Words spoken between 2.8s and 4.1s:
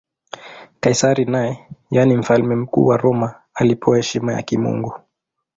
wa Roma, alipewa